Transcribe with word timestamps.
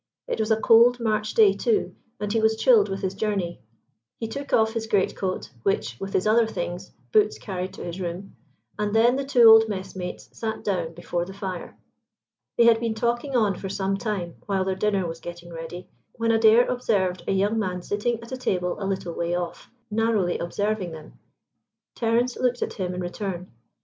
It 0.27 0.39
was 0.39 0.49
a 0.49 0.59
cold 0.59 0.99
March 0.99 1.35
day 1.35 1.53
too, 1.53 1.93
and 2.19 2.33
he 2.33 2.39
was 2.41 2.57
chilled 2.57 2.89
with 2.89 3.03
his 3.03 3.13
journey. 3.13 3.61
He 4.19 4.27
took 4.27 4.51
off 4.51 4.73
his 4.73 4.87
great 4.87 5.15
coat, 5.15 5.51
which, 5.61 5.99
with 5.99 6.13
his 6.13 6.25
other 6.25 6.47
things, 6.47 6.91
Boots 7.11 7.37
carried 7.37 7.71
to 7.75 7.83
his 7.83 8.01
room, 8.01 8.35
and 8.79 8.95
then 8.95 9.15
the 9.15 9.23
two 9.23 9.43
old 9.43 9.69
messmates 9.69 10.27
sat 10.35 10.63
down 10.63 10.95
before 10.95 11.23
the 11.23 11.35
fire. 11.35 11.77
They 12.57 12.63
had 12.65 12.79
been 12.79 12.95
talking 12.95 13.35
on 13.35 13.53
for 13.55 13.69
some 13.69 13.95
time 13.95 14.37
while 14.47 14.65
their 14.65 14.73
dinner 14.73 15.05
was 15.05 15.19
getting 15.19 15.53
ready, 15.53 15.87
when 16.15 16.31
Adair 16.31 16.65
observed 16.65 17.21
a 17.27 17.31
young 17.31 17.59
man 17.59 17.83
sitting 17.83 18.19
at 18.23 18.31
a 18.31 18.37
table 18.37 18.77
a 18.81 18.85
little 18.87 19.13
way 19.13 19.35
off, 19.35 19.69
narrowly 19.91 20.39
observing 20.39 20.93
them. 20.93 21.19
Terence 21.93 22.35
looked 22.37 22.63
at 22.63 22.73
him 22.73 22.95
in 22.95 23.01
return. 23.01 23.51